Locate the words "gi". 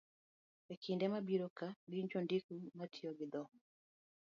3.17-3.27